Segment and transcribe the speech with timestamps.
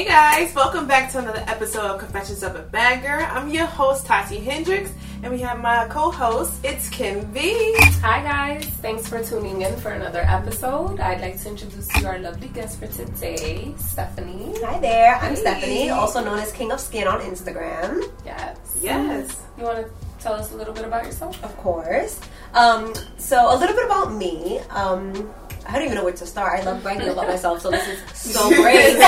[0.00, 3.22] Hey guys, welcome back to another episode of Confessions of a Bagger.
[3.26, 4.90] I'm your host Tati Hendricks,
[5.22, 6.54] and we have my co-host.
[6.64, 7.74] It's Kim V.
[8.00, 11.00] Hi guys, thanks for tuning in for another episode.
[11.00, 14.54] I'd like to introduce you our lovely guest for today, Stephanie.
[14.64, 15.40] Hi there, I'm Hey.
[15.42, 18.56] Stephanie, also known as King of Skin on Instagram, Yes.
[18.80, 19.38] Yes.
[19.58, 21.44] You want to tell us a little bit about yourself?
[21.44, 22.18] of course.
[22.54, 24.60] Um, so a little bit about me.
[24.70, 25.28] Um,
[25.70, 26.58] I don't even know where to start.
[26.58, 28.00] I love bragging about myself, so this is
[28.34, 28.96] so great.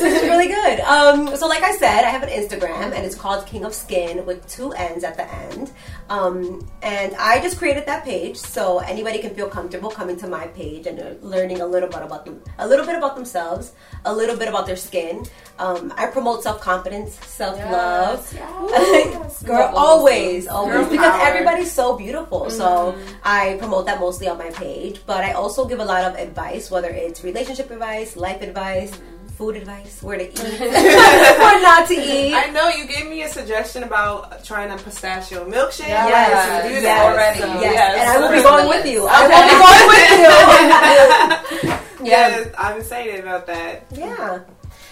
[0.00, 0.80] This is really good.
[0.80, 4.24] Um, so, like I said, I have an Instagram, and it's called King of Skin
[4.24, 5.70] with two N's at the end.
[6.10, 10.46] Um, and I just created that page so anybody can feel comfortable coming to my
[10.48, 13.72] page and uh, learning a little bit about them, a little bit about themselves,
[14.04, 15.24] a little bit about their skin.
[15.58, 18.30] Um, I promote self confidence, self love.
[18.34, 19.42] Yes.
[19.44, 21.26] Girl, Love always, always, Girl because power.
[21.26, 22.50] everybody's so beautiful.
[22.50, 26.16] So I promote that mostly on my page, but I also give a lot of
[26.16, 28.92] advice, whether it's relationship advice, life advice,
[29.36, 30.30] food advice, where to eat,
[31.40, 32.34] what not to eat.
[32.34, 35.88] I know you gave me a suggestion about trying a pistachio milkshake.
[35.88, 37.12] Yes, Yes, to do yes, that.
[37.12, 37.40] already.
[37.40, 39.02] So- Yes, Yes, and I will be going with you.
[39.04, 39.12] Okay.
[39.14, 41.70] I will be going with you.
[42.10, 42.28] yeah.
[42.28, 43.86] Yes, I'm excited about that.
[43.92, 44.40] Yeah.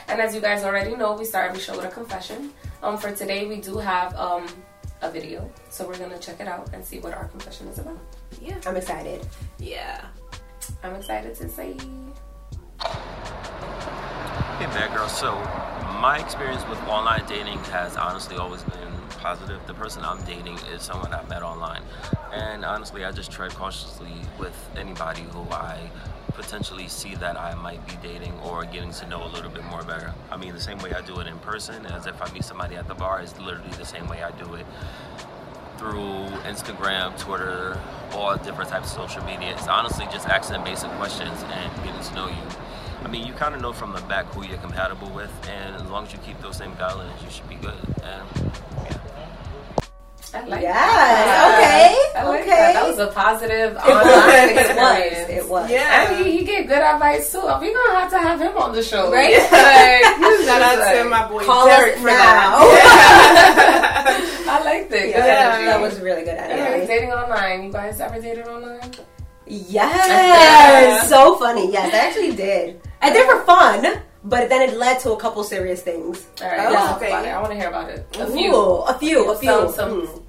[0.09, 2.53] And as you guys already know, we start every show with a confession.
[2.83, 4.47] Um, for today, we do have um,
[5.03, 7.99] a video, so we're gonna check it out and see what our confession is about.
[8.41, 8.57] Yeah.
[8.67, 9.25] I'm excited.
[9.59, 10.05] Yeah.
[10.83, 11.77] I'm excited to say.
[14.63, 15.09] Hey, bad girl.
[15.09, 15.35] So,
[16.01, 19.61] my experience with online dating has honestly always been positive.
[19.67, 21.83] The person I'm dating is someone I met online.
[22.33, 25.91] And honestly, I just tread cautiously with anybody who I
[26.35, 29.83] potentially see that I might be dating or getting to know a little bit more
[29.83, 30.15] better.
[30.31, 32.77] I mean, the same way I do it in person, as if I meet somebody
[32.77, 34.67] at the bar, is literally the same way I do it
[35.77, 37.81] through Instagram, Twitter,
[38.13, 39.55] all different types of social media.
[39.55, 42.62] It's honestly just asking basic questions and getting to know you.
[43.05, 45.83] I mean, you kind of know from the back who you're compatible with, and as
[45.91, 47.75] long as you keep those same guidelines, you should be good.
[48.03, 48.53] And
[48.85, 48.99] yeah.
[50.35, 51.53] I like Yes, that.
[51.53, 52.51] okay, I like okay.
[52.51, 52.73] that.
[52.73, 53.87] That was a positive It was.
[53.87, 54.67] online It was.
[54.67, 55.31] experience.
[55.45, 55.71] It was.
[55.71, 56.11] Yeah.
[56.11, 57.43] And he, he gave good advice too.
[57.43, 59.35] We're gonna have to have him on the show, Right?
[59.35, 62.59] Like, he's Shout out just to like- my boy Call Derek us for now.
[62.61, 64.47] that.
[64.49, 64.99] I like that.
[65.03, 66.87] Good Yeah, that was really good Anyways, energy.
[66.87, 67.65] dating online.
[67.65, 68.91] You guys ever dated online?
[69.47, 71.71] Yes, so funny.
[71.71, 72.81] Yes, I actually did.
[73.03, 76.27] I did for fun, but then it led to a couple serious things.
[76.41, 77.13] All right, Oh, let's okay.
[77.31, 78.07] I want to hear about it.
[78.19, 79.51] A Ooh, few, a few, a few.
[79.51, 80.22] some, some Mm.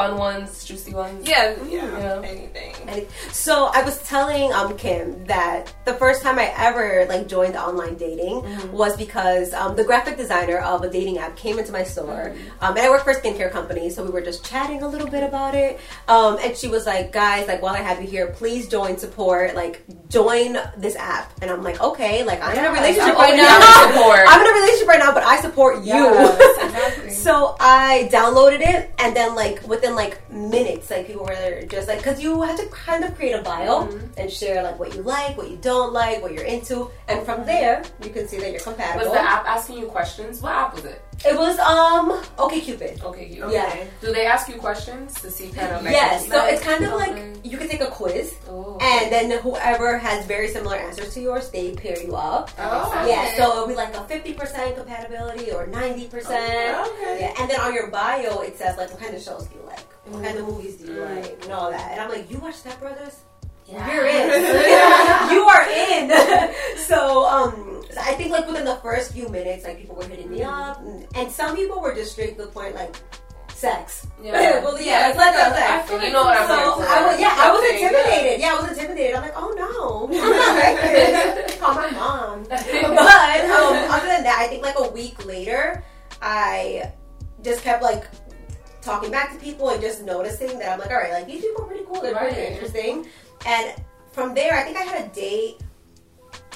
[0.00, 1.28] Fun ones, juicy ones.
[1.28, 2.22] yeah, yeah, Yeah.
[2.24, 2.74] anything.
[2.88, 7.56] And So I was telling um Kim that the first time I ever like joined
[7.56, 8.36] online dating
[8.72, 12.24] was because um, the graphic designer of a dating app came into my store,
[12.62, 15.08] um, and I work for a skincare company, so we were just chatting a little
[15.16, 15.72] bit about it.
[16.08, 19.54] Um, and she was like, "Guys, like while I have you here, please join support.
[19.54, 23.36] Like join this app." And I'm like, "Okay, like I'm in a relationship I'm right
[23.36, 23.58] now.
[23.94, 24.20] support.
[24.30, 27.10] I'm in a relationship right now, but I support you." Yes, exactly.
[27.30, 31.98] So I downloaded it, and then like within like minutes, like people were just like,
[31.98, 34.06] because you have to kind of create a bio mm-hmm.
[34.16, 37.44] and share like what you like, what you don't like, what you're into, and from
[37.44, 39.06] there you can see that you're compatible.
[39.06, 40.40] Was the app asking you questions?
[40.42, 41.02] What app was it?
[41.22, 43.02] It was um OkCupid.
[43.04, 43.50] Okay, you.
[43.52, 43.84] Yeah.
[44.00, 45.92] Do they ask you questions to see kind of like?
[45.92, 47.14] Yes, so it's kind of like
[47.44, 48.78] you can take a quiz, Oh.
[48.80, 52.50] and then whoever has very similar answers to yours, they pair you up.
[52.58, 56.78] Oh, Yeah, so it'll be like a fifty percent compatibility or ninety percent.
[56.88, 57.18] Okay.
[57.20, 59.64] Yeah, and then on your bio it says like what kind of shows do you
[59.66, 61.16] like, what kind of movies do you Mm.
[61.22, 61.92] like, and all that.
[61.92, 63.16] And I'm like, you watch Step Brothers?
[63.70, 63.94] Yeah.
[63.94, 65.30] You're in.
[65.34, 66.76] you are in.
[66.78, 70.42] so um, I think like within the first few minutes, like people were hitting me
[70.42, 72.96] up, and, and some people were just straight to the point, like
[73.54, 74.06] sex.
[74.22, 74.64] Yeah.
[74.64, 75.70] well, yeah, it's like, let's sex.
[75.70, 76.92] I feel You know what I'm So here for.
[76.92, 78.40] I was, yeah, I was intimidated.
[78.40, 79.16] Yeah, I was intimidated.
[79.16, 81.60] I'm like, oh no, I'm not like.
[81.60, 82.44] Call my mom.
[82.48, 82.60] But
[83.50, 85.84] um, other than that, I think like a week later,
[86.22, 86.92] I
[87.42, 88.06] just kept like
[88.82, 91.64] talking back to people and just noticing that I'm like, all right, like these people
[91.64, 92.00] are pretty cool.
[92.00, 93.06] They're pretty interesting.
[93.46, 93.74] And
[94.12, 95.60] from there, I think I had a date.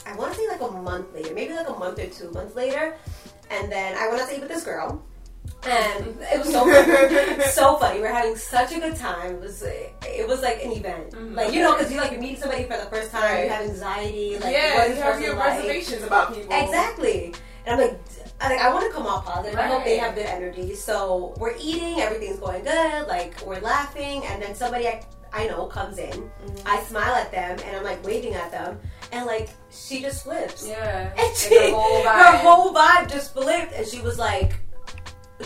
[0.07, 2.55] I want to say like a month later, maybe like a month or two months
[2.55, 2.97] later,
[3.51, 5.03] and then I went out to eat with this girl.
[5.67, 7.43] And it was so funny.
[7.51, 8.01] so funny.
[8.01, 9.37] We are having such a good time.
[9.37, 11.35] It was it was like an event, Mhm.
[11.37, 13.45] like you know, because you like you're meeting somebody for the first time, Right.
[13.45, 15.55] you have anxiety, like yeah, what you have your like?
[15.59, 16.55] reservations about people.
[16.55, 17.35] Exactly.
[17.67, 18.01] And I'm like,
[18.43, 19.59] I like I want to come off positive.
[19.59, 20.75] I hope they have good energy.
[20.75, 25.03] So we're eating, everything's going good, like we're laughing, and then somebody I,
[25.35, 26.11] I know comes in.
[26.13, 26.69] Mm-hmm.
[26.69, 28.79] I smile at them and I'm like waving at them,
[29.13, 30.67] and like she just flips.
[30.67, 31.11] Yeah.
[31.19, 32.39] And Like she, her whole her vibe.
[32.47, 34.55] whole vibe just flipped, and she was like,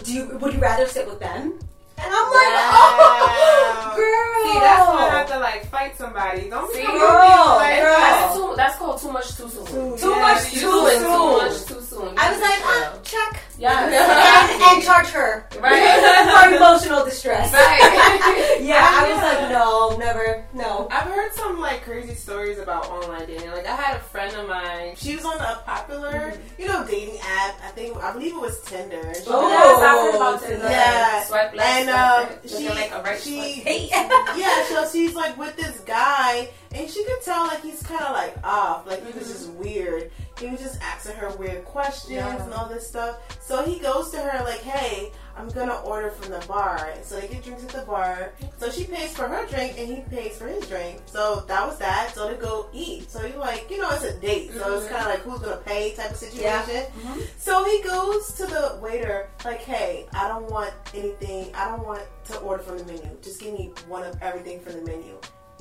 [0.05, 1.59] "Do you would you rather sit with them?"
[2.01, 2.71] And I'm like, Wow.
[2.79, 6.49] "Oh, girl." See, that's when I have to like fight somebody.
[6.51, 7.99] Don't See, be girl, like, girl.
[7.99, 9.99] That's, too, that's called too much too soon.
[9.99, 11.03] Too Yeah, much you too soon.
[11.03, 13.43] too much too I was like, ah, oh, check.
[13.59, 13.85] Yeah.
[13.85, 15.49] and, and, charge her.
[15.61, 16.49] Right.
[16.49, 17.53] for emotional distress.
[17.53, 18.59] Right.
[18.63, 19.41] yeah, I, I was yeah.
[19.41, 20.89] like, no, never, no.
[20.91, 23.51] I've heard some like crazy stories about online dating.
[23.51, 24.95] Like I had a friend of mine.
[24.97, 26.63] She was on a popular, mm-hmm.
[26.63, 27.61] you know, dating app.
[27.65, 29.03] I think I believe it was Tinder.
[29.03, 30.69] Oh, she oh, was about Tinder.
[30.69, 31.25] Yeah.
[31.25, 31.69] Swipe left.
[31.69, 33.89] And uh, she, like a right she, hey.
[33.91, 34.65] yeah.
[34.69, 38.37] So she's like with this guy, and she could tell like he's kind of like
[38.45, 38.87] off.
[38.87, 39.59] Like mm-hmm.
[39.59, 40.11] weird.
[40.39, 42.43] He was just asking her weird questions Yeah.
[42.43, 43.17] and all this stuff.
[43.41, 47.29] So he goes to her like, "Hey, I'm gonna order from the bar." So they
[47.29, 48.33] get drinks at the bar.
[48.59, 51.03] So she pays for her drink, and he pays for his drink.
[51.07, 52.13] So that was that.
[52.15, 53.11] So they go eat.
[53.11, 54.53] So you're like, you know, it's a date.
[54.59, 54.91] So it's Mhm.
[54.91, 56.43] kind of like who's gonna pay type of situation.
[56.43, 56.85] Yeah.
[57.13, 57.27] Mhm.
[57.39, 61.53] So he goes to the waiter, like, hey, I don't want anything.
[61.55, 63.09] I don't want to order from the menu.
[63.23, 65.19] Just give me one of everything from the menu.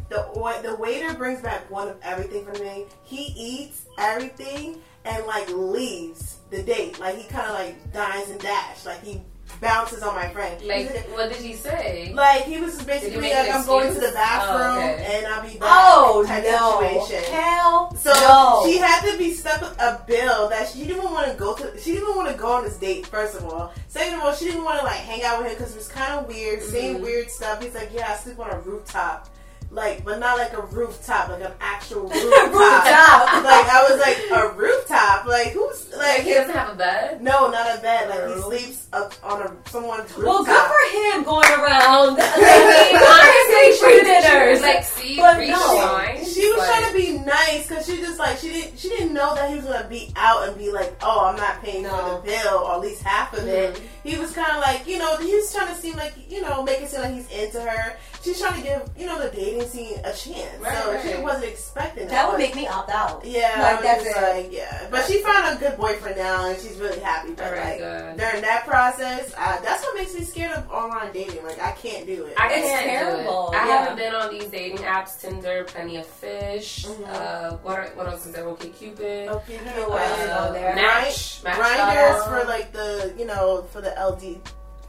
[0.09, 0.25] The
[0.63, 2.85] the waiter brings back one of everything for me.
[3.03, 6.99] He eats everything and like leaves the date.
[6.99, 8.85] Like he kind of like dines and dash.
[8.85, 9.21] Like he
[9.61, 10.61] bounces on my friend.
[10.65, 12.11] Like, what did he say?
[12.13, 15.17] like he was just basically like, I'm going to the bathroom Oh, okay.
[15.17, 15.61] and I'll be back.
[15.63, 17.03] Oh no!
[17.07, 17.33] situation.
[17.33, 18.63] Hell So no!
[18.65, 21.77] she had to be stuck with a bill that she didn't want to go to.
[21.79, 23.07] She didn't want to go on this date.
[23.07, 25.57] First of all, second of all, she didn't want to like hang out with him
[25.57, 27.01] because it was kind of weird, saying Mhm.
[27.01, 27.61] weird stuff.
[27.63, 29.29] He's like, "Yeah, I sleep on a rooftop."
[29.69, 32.23] Like, but not like a rooftop, like an actual rooftop.
[32.23, 33.43] Rooftop.
[33.43, 35.25] like I was like a rooftop.
[35.25, 37.21] Like who's Like, like he doesn't have a bed?
[37.21, 38.09] no, not a bed.
[38.09, 38.49] Like he Oh.
[38.49, 40.23] sleeps up on a someone's rooftop.
[40.25, 42.17] well, good for him going around.
[42.21, 44.61] I mean, honestly, free dinners.
[44.61, 45.75] like, see, But free no.
[45.75, 46.25] wine.
[46.25, 49.13] She was But- trying to be nice because she just like she didn't she didn't
[49.13, 51.89] know that he was gonna be out and be like, oh, I'm not paying No.
[51.89, 53.75] for the bill or at least half of it.
[53.75, 53.81] Mhm.
[54.03, 56.63] He was kind of like you know he was trying to seem like you know
[56.63, 57.97] make it seem like he's into her.
[58.27, 61.15] She's trying to give you know the dating scene a chance, Right, so right.
[61.15, 62.11] she wasn't expecting that.
[62.11, 63.23] That would make me opt out.
[63.25, 64.21] yeah, Like, that's it.
[64.21, 67.31] like yeah, but she found a good boyfriend now and she's really happy.
[67.31, 68.17] But Alright, like good.
[68.17, 71.43] during that process, uh, that's what makes me scared of online dating.
[71.45, 72.33] Like I can't do it.
[72.37, 73.61] I It's can't terrible, Do it.
[73.61, 73.77] I yeah.
[73.79, 76.85] haven't been on these dating apps, Tinder, Plenty of Fish.
[76.85, 77.07] Mhm.
[77.09, 78.43] Uh, what are, what else is there?
[78.45, 79.27] OkCupid.
[79.29, 80.17] Okay, you Uh, know what?
[80.47, 80.75] go there.
[80.75, 81.55] Match, Match.
[81.55, 84.41] Grinders dot for like the you know for the LD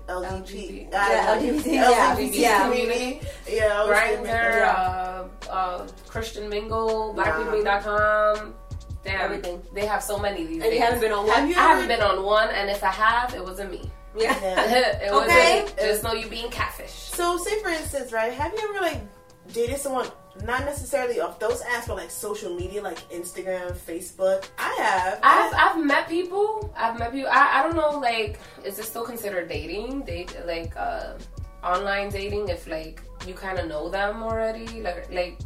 [0.09, 0.91] LGBT.
[0.91, 2.15] LGBT Yeah, LGBT, yeah.
[2.17, 2.63] LGBT Yeah.
[2.69, 3.21] community.
[3.49, 7.23] Yeah, thinking Grindr, uh, uh, Christian Mingle, Nah.
[7.25, 8.55] BlackPeopleMeet.com.
[9.05, 9.63] Damn, Everything.
[9.73, 10.75] They have so many these And days.
[10.75, 11.37] you haven't been on one.
[11.37, 13.91] Have you I haven't been on one, and if I have, it wasn't me.
[14.17, 14.35] Yeah.
[15.03, 15.65] It wasn't Okay.
[15.65, 15.71] me.
[15.79, 16.91] Just know you being catfish.
[16.91, 18.33] So say for instance, right?
[18.33, 19.01] Have you ever like
[19.53, 20.07] dated someone
[20.45, 24.47] not necessarily off those apps, but like social media, like Instagram, Facebook?
[24.59, 25.21] I have.
[25.23, 26.73] I've I've met people.
[26.77, 27.31] I've met people.
[27.31, 27.99] I, I don't know.
[27.99, 30.03] Like, is this still considered dating?
[30.03, 31.15] Date like uh,
[31.65, 32.49] online dating?
[32.49, 35.39] If like you kind of know them already, like like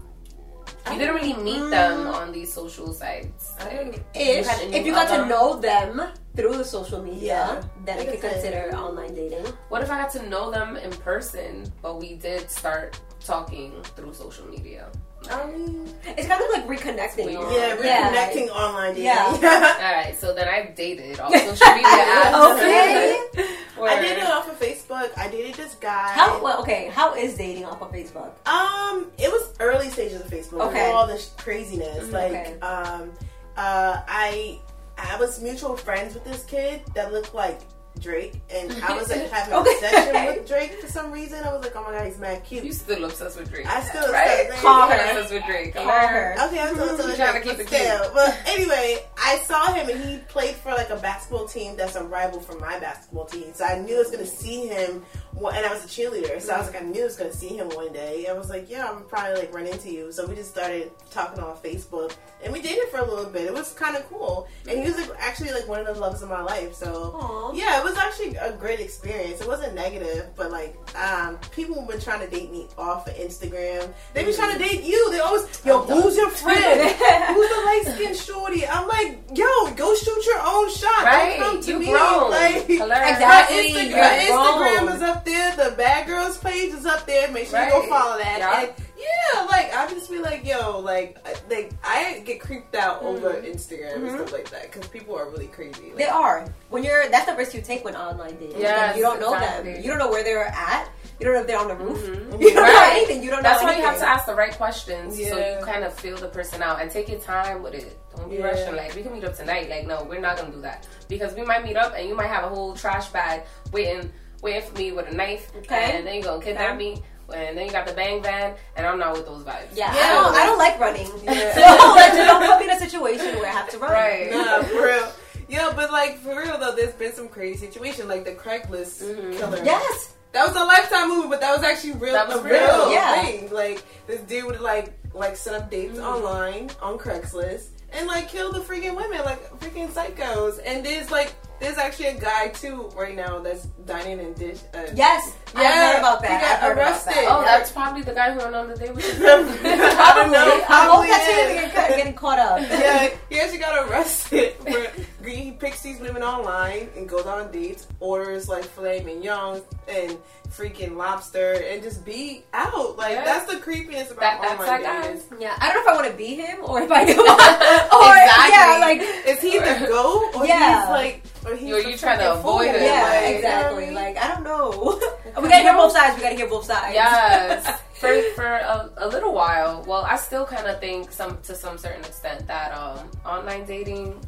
[0.90, 3.54] you didn't really meet them on these social sites.
[3.60, 4.46] Like, Ish.
[4.48, 6.02] kinda If you got to know them
[6.34, 7.62] through the social media, Yeah.
[7.84, 9.46] then It could consider online dating.
[9.68, 14.14] What if I got to know them in person, but we did start talking through
[14.14, 14.90] social media?
[15.30, 17.26] I mean, It's kind of like reconnecting.
[17.26, 18.10] We- yeah, Yeah.
[18.12, 19.04] reconnecting online dating.
[19.04, 19.24] Yeah.
[19.86, 22.56] All right, so then I've dated all social media apps.
[22.56, 23.18] Okay.
[23.82, 25.10] I dated off of Facebook.
[25.16, 26.08] I dated this guy.
[26.10, 26.60] How well?
[26.62, 26.88] Okay.
[26.92, 28.30] How is dating off of Facebook?
[28.46, 30.68] Um, it was early stages of Facebook.
[30.68, 30.90] Okay.
[30.90, 32.04] All this craziness.
[32.08, 32.12] Mhm.
[32.12, 32.60] Like, Okay.
[32.60, 33.12] um,
[33.56, 34.60] uh, I
[34.98, 37.60] I was mutual friends with this kid that looked like
[38.02, 39.70] Drake, and I was like having Okay.
[39.70, 41.42] a session with Drake for some reason.
[41.44, 42.64] I was like, oh my god, he's mad cute.
[42.64, 43.66] You still obsessed with Drake?
[43.66, 44.46] I still right?
[44.46, 44.62] obsessed.
[44.62, 45.10] Call You're her.
[45.12, 45.74] obsessed with Drake.
[45.74, 46.34] Call her.
[46.46, 48.12] Okay, I'm still, still You trying to keep it cute.
[48.14, 52.02] But anyway, I saw him and he played for like a basketball team that's a
[52.04, 53.54] rival for my basketball team.
[53.54, 56.40] So I knew I was gonna see him, one- and I was a cheerleader.
[56.40, 58.26] So I was like, I knew I was gonna see him one day.
[58.26, 60.10] I was like, yeah, I'm probably like run into you.
[60.12, 62.12] So we just started talking on Facebook,
[62.42, 63.42] and we dated for a little bit.
[63.46, 66.22] It was kind of cool, and he was like, actually like one of the loves
[66.22, 66.74] of my life.
[66.74, 67.52] So Aw.
[67.54, 69.40] yeah, it was actually a great experience.
[69.40, 73.14] It wasn't negative, but like um, people have been trying to date me off of
[73.14, 73.92] Instagram.
[74.14, 75.10] They be trying to date you.
[75.12, 76.80] They always, yo, who's your friend?
[76.90, 78.66] who's the light skinned shorty?
[78.66, 81.04] I'm like, yo, go shoot your own shot.
[81.04, 81.86] Right, Don't come to you me.
[81.90, 82.30] grown.
[82.30, 83.10] Like, Hilarious.
[83.12, 83.56] Exactly.
[83.56, 84.96] My Instagram, You're my Instagram grown.
[84.96, 85.56] is up there.
[85.56, 87.30] The Bad Girls page is up there.
[87.32, 88.38] Make sure you go follow that.
[88.38, 88.60] Yeah.
[88.62, 91.18] And yeah, like I just be like, yo, like,
[91.50, 94.14] like I get creeped out over Instagram and Mhm.
[94.16, 95.86] stuff like that because people are really crazy.
[95.88, 96.46] Like, They are.
[96.70, 98.60] When you're that's the risk you take when online dating.
[98.60, 99.72] Yes, Because you don't know exactly.
[99.74, 99.82] them.
[99.82, 100.88] You don't know where they're at.
[101.18, 101.98] You don't know if they're on the roof.
[101.98, 102.40] Mhm.
[102.40, 103.22] You don't know anything.
[103.24, 105.64] You don't know That's know why you have to ask the right questions so you
[105.64, 107.98] kind of feel the person out and take your time with it.
[108.32, 108.50] Don't be Yeah.
[108.62, 108.76] rushing.
[108.76, 109.68] Like we can meet up tonight.
[109.68, 112.28] Like no, we're not gonna do that because we might meet up and you might
[112.28, 114.10] have a whole trash bag waiting,
[114.42, 115.96] waiting for me with a knife, Okay.
[115.98, 116.78] and then you gonna kidnap Okay.
[116.78, 117.02] me.
[117.34, 119.68] And then you got the bang van, and I'm not with those vibes.
[119.74, 120.02] Yeah, Yeah.
[120.02, 120.34] I don't.
[120.34, 121.06] I don't like running.
[121.22, 121.54] Yeah.
[121.54, 121.60] so
[121.94, 123.92] like, just don't put me in a situation where I have to run.
[123.92, 124.30] Right.
[124.32, 125.12] Nah, for real.
[125.48, 129.38] Yo, but like for real though, there's been some crazy situation like the Craigslist Mhm.
[129.38, 129.62] killer.
[129.64, 130.14] Yes.
[130.32, 132.14] that was a lifetime movie, but that was actually real.
[132.14, 133.22] That was a real, real yeah.
[133.22, 133.50] thing.
[133.52, 138.52] Like this dude would like like set up dates online on Craigslist and like kill
[138.52, 140.58] the freaking women like freaking psychos.
[140.64, 144.58] And there's like there's actually a guy too right now that's dining in dish.
[144.74, 146.30] Uh, Yes, I heard about that.
[146.40, 147.12] He got I've heard about arrested.
[147.14, 147.26] that.
[147.30, 147.58] Oh, Yeah.
[147.58, 149.26] that's probably the guy who went on the date with you.
[149.28, 150.44] I don't know.
[150.44, 151.36] I hope Probably that's is.
[151.36, 152.60] him getting, getting caught up.
[152.62, 154.54] yeah, he actually got arrested.
[154.54, 154.86] For,
[155.30, 160.18] he picks these women online and goes on dates, orders like filet mignon and
[160.50, 162.96] freaking lobster, and just be out.
[162.96, 163.24] Like Yeah.
[163.24, 165.36] that's the creepiest about That- that's online that guy.
[165.40, 167.12] Yeah, I don't know if I want to be him or if I do.
[167.20, 168.52] or Exactly.
[168.52, 170.80] yeah, like Is he the goat or Yeah.
[170.80, 172.74] he's like, or he's Yo, the you trying to avoid fool?
[172.76, 173.86] it, yeah, like, exactly.
[173.86, 174.14] you know I mean?
[174.14, 175.00] Like I don't know.
[175.40, 176.16] we gotta hear both sides.
[176.16, 176.94] We gotta hear both sides.
[176.94, 181.54] yes for for a, a little while well i still kind of think some to
[181.54, 184.18] some certain extent that um online dating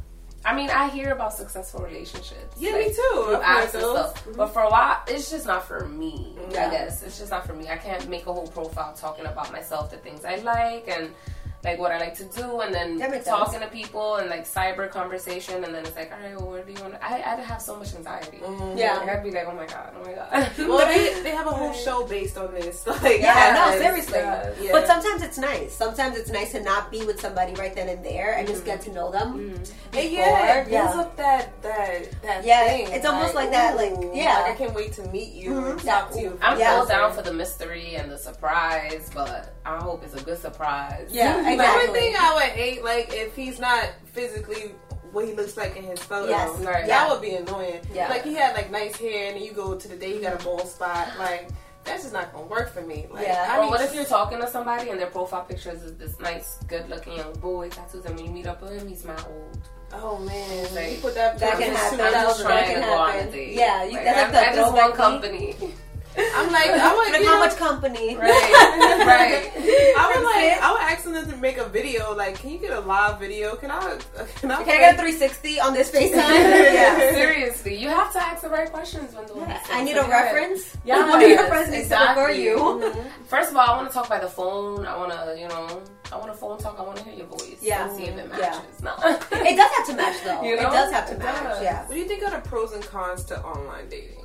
[0.44, 2.94] i mean i hear about successful relationships Yeah, like, me too.
[3.24, 3.82] through I've apps heard
[4.26, 6.68] and but for a while it's just not for me Yeah.
[6.68, 9.50] i guess it's just not for me i can't make a whole profile talking about
[9.52, 11.10] myself the things i like and
[11.64, 15.64] like what I like to do, and then talking to people and like cyber conversation,
[15.64, 16.83] and then it's like, all right, well, where do you.
[17.06, 18.38] I I'd have so much anxiety.
[18.74, 18.96] Yeah.
[18.98, 20.50] like, I'd be like, oh my god, oh my god.
[20.58, 22.86] Well, they, they have a whole show based on this.
[23.04, 24.18] Like, Yeah, no, seriously.
[24.18, 24.56] yes.
[24.60, 24.72] Yeah.
[24.72, 25.74] But sometimes it's nice.
[25.74, 28.80] Sometimes it's nice to not be with somebody right then and there and just get
[28.82, 29.28] to know them.
[29.34, 29.96] Mm-hmm.
[29.98, 30.82] And yeah, it before.
[30.82, 32.88] builds up that that that Yeah, thing.
[32.92, 34.40] it's almost like that, like, yeah.
[34.40, 35.84] like I can't wait to meet you and Mhm.
[35.84, 36.38] talk to you.
[36.40, 36.72] I'm Yeah.
[36.82, 41.08] still down for the mystery and the surprise, but I hope it's a good surprise.
[41.10, 44.74] Yeah, The only thing I would hate, like, if he's not physically
[45.14, 46.86] what he looks like in his photo, Yes, right.
[46.86, 47.80] that would be annoying.
[47.94, 48.08] Yeah.
[48.08, 50.40] Like he had like nice hair, and then you go to the day, he got
[50.40, 51.08] a bald spot.
[51.18, 51.48] Like
[51.84, 53.06] that's just not gonna work for me.
[53.10, 53.46] Like, Yeah.
[53.50, 56.56] I Or what if you're talking to somebody and their profile pictures is this nice,
[56.66, 59.58] good-looking young boy, tattoos, and when you meet up with him, he's my old.
[59.92, 61.38] Oh man, Like, you put that.
[61.38, 62.00] That can happen.
[62.00, 62.46] I'm just 2000.
[62.46, 63.30] That trying can to go on a happen.
[63.32, 63.52] date.
[63.54, 65.56] Yeah, you- like, that's like I'm- the I just want throwback company.
[66.16, 68.16] I'm like, I would, Look how much company.
[68.16, 69.50] right, right.
[69.98, 70.70] I would like, I
[71.02, 72.14] would ask them to make a video.
[72.14, 73.56] Like, can you get a live video?
[73.56, 73.98] Can I?
[74.40, 74.62] Can I?
[74.64, 76.12] Can I get a 360 on this FaceTime?
[76.14, 76.96] yeah.
[77.12, 80.08] Seriously, you have to ask the right questions when doing Yeah, I need a Like,
[80.08, 80.22] yeah.
[80.22, 80.76] reference.
[80.84, 82.22] Yes, One of your friends needs to exactly.
[82.22, 82.56] refer you.
[82.58, 83.06] Mhm.
[83.26, 84.86] First of all, I want to talk by the phone.
[84.86, 85.82] I want to, you know,
[86.12, 86.78] I want to phone talk.
[86.78, 87.56] I want to hear your voice.
[87.60, 87.88] Yeah.
[87.88, 88.50] and see if it Yeah.
[88.50, 88.82] matches.
[88.82, 88.94] No.
[89.50, 90.42] It does have to match though.
[90.42, 91.42] You It does have to It match.
[91.42, 91.62] does.
[91.62, 91.86] Yeah.
[91.86, 94.24] What do you think are the pros and cons to online dating?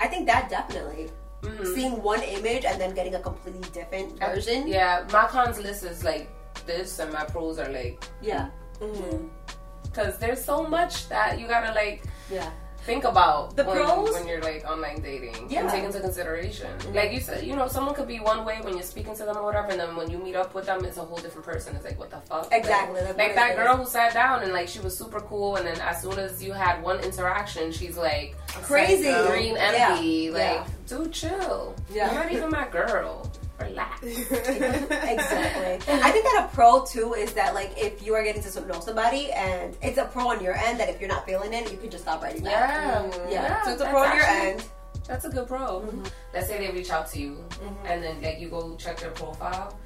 [0.00, 1.10] I think that definitely.
[1.42, 1.74] Mhm.
[1.74, 4.66] Seeing one image and then getting a completely different version.
[4.68, 6.28] Yeah, my cons list is like
[6.66, 8.48] this, and my pros are like Yeah.
[9.84, 12.50] because there's so much that you gotta like Yeah.
[12.84, 14.12] Think about The when, pros?
[14.14, 15.60] when you're like online dating Yeah.
[15.62, 16.70] and take into consideration.
[16.94, 19.36] Like you said, you know, someone could be one way when you're speaking to them
[19.36, 21.76] or whatever, and then when you meet up with them, it's a whole different person.
[21.76, 22.48] It's like what the fuck?
[22.52, 25.66] Exactly, Like, like that girl who sat down and like she was super cool, and
[25.66, 29.12] then as soon as you had one interaction, she's like Crazy.
[29.28, 29.90] Green Yeah.
[29.94, 30.30] envy.
[30.30, 30.66] Like, Yeah.
[30.86, 31.74] dude, chill.
[31.92, 32.12] Yeah.
[32.12, 33.30] You're not even my girl.
[33.60, 34.02] Relax.
[34.04, 35.92] exactly.
[36.02, 38.80] I think that a pro too is that like if you are getting to know
[38.80, 41.78] somebody and it's a pro on your end that if you're not feeling it, you
[41.78, 42.52] can just stop writing back.
[42.52, 43.64] Yeah, Yeah.
[43.64, 44.64] so it's a that's pro on your actually- end.
[45.06, 45.80] That's a good pro.
[45.80, 46.04] Mm-hmm.
[46.34, 47.44] Let's say they reach out to you,
[47.84, 49.76] and then like you go check their profile.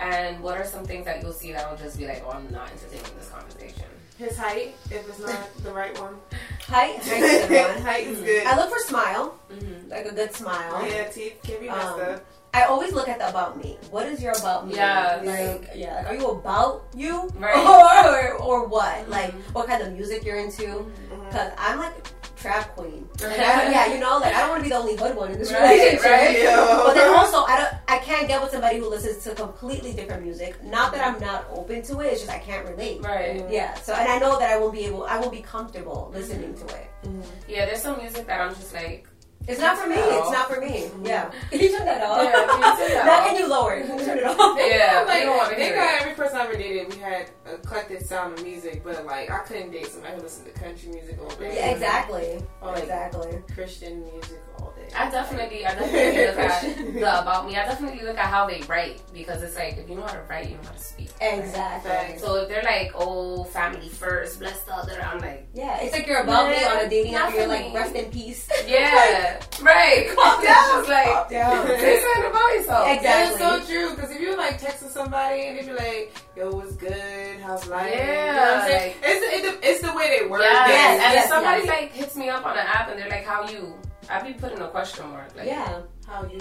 [0.00, 2.70] And what are some things that you'll see that'll just be like, oh, I'm not
[2.70, 3.86] entertaining this conversation.
[4.16, 6.14] His height, if it's not the right one.
[6.60, 8.46] Height, height is good height is good.
[8.46, 9.88] I look for smile, Mm-hmm.
[9.90, 10.72] like a good smile.
[10.74, 12.24] Oh, yeah, teeth can be messed Um, up.
[12.58, 13.78] I always look at the about me.
[13.90, 14.74] What is your about me?
[14.74, 16.06] Yeah, like yeah.
[16.08, 17.56] Are you about you, Right.
[18.38, 18.94] or, or what?
[19.02, 19.10] Mm-hmm.
[19.18, 20.66] Like what kind of music you're into?
[20.66, 21.24] Mm-hmm.
[21.26, 21.94] Because I'm like
[22.36, 23.08] trap queen.
[23.20, 25.30] Like, I, yeah, you know, like I don't want to be the only good one
[25.32, 26.04] in this Right, relationship.
[26.10, 26.38] right.
[26.42, 26.82] Yeah.
[26.86, 27.74] But then also, I don't.
[27.88, 30.62] I can't get with somebody who listens to completely different music.
[30.64, 32.06] Not that I'm not open to it.
[32.12, 33.02] It's just I can't relate.
[33.02, 33.38] Right.
[33.42, 33.52] Mm-hmm.
[33.52, 33.74] Yeah.
[33.86, 35.04] So and I know that I won't be able.
[35.04, 36.86] I won't be comfortable listening to it.
[37.04, 37.22] Mm-hmm.
[37.48, 39.06] Yeah, there's some music that I'm just like,
[39.46, 39.96] It's not for me.
[39.96, 40.18] No.
[40.20, 40.90] It's not for me.
[41.02, 41.30] Yeah.
[41.52, 42.22] You turn that off?
[42.22, 43.26] Yeah, can you turn that Now off?
[43.28, 43.86] can you lower it?
[43.88, 44.58] You turn it off?
[44.58, 46.00] yeah, like, you don't want to hear it.
[46.02, 49.38] every person I ever dated, we had a eclectic sound of music, but like I
[49.38, 51.54] couldn't date somebody who listened to country music all day.
[51.56, 52.40] Yeah, exactly.
[52.60, 53.38] Or like Exactly.
[53.54, 54.47] Christian music all day.
[54.96, 57.56] I definitely, I definitely look at the about me.
[57.56, 60.22] I definitely look at how they write because it's like if you know how to
[60.28, 61.10] write, you know how to speak.
[61.20, 62.18] Exactly.
[62.18, 66.06] So if they're like, oh, family first, bless the other, I'm like, Yeah, it's like
[66.06, 67.34] you're about me on a dating app.
[67.34, 68.48] You're like rest in peace.
[68.66, 70.08] yeah, right.
[70.16, 70.78] Calm It's down.
[70.78, 71.66] just like, down.
[71.66, 72.88] say something about yourself.
[72.88, 73.08] Exactly.
[73.08, 73.94] That is so true.
[73.94, 77.40] Because if you're like texting somebody and they be like, "Yo, what's good?
[77.40, 78.96] How's life?" Yeah, you know what I'm saying?
[79.00, 80.42] like- it's, the, it's the way they work.
[80.42, 80.68] Yes.
[80.68, 80.72] it.
[80.72, 81.68] Yes, and yes, if somebody yes.
[81.68, 83.74] like hits me up on an app and they're like, "How you?"
[84.10, 85.34] I be putting a question mark.
[85.36, 85.80] Like, Yeah.
[86.06, 86.40] How you?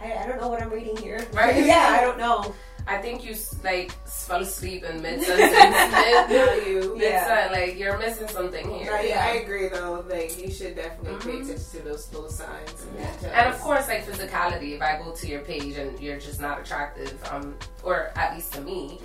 [0.00, 1.26] I, I don't know what I'm reading here.
[1.32, 1.64] Right.
[1.64, 2.54] yeah, I don't know.
[2.86, 3.34] I think you
[3.64, 6.66] like fell asleep in mid sentence.
[6.66, 6.96] you.
[6.98, 7.48] Yeah.
[7.52, 8.90] like you're missing something here.
[8.92, 10.04] Right, yeah, I agree though.
[10.08, 11.44] Like you should definitely pay Mhm.
[11.44, 12.72] attention to those little signs.
[12.72, 13.24] details.
[13.24, 14.76] And of course, like physicality.
[14.76, 18.54] If I go to your page and you're just not attractive, um, or at least
[18.54, 19.00] to me,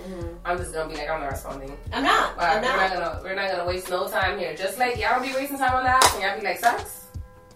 [0.46, 1.76] I'm just gonna be like, I'm not responding.
[1.92, 2.38] I'm not.
[2.38, 2.92] Wow, I'm we're not not.
[2.94, 4.54] gonna we're not gonna waste no time here.
[4.56, 7.03] Just like y'all be wasting time on that, and y'all be like, sex,